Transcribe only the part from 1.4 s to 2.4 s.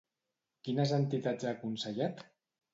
ha aconsellat?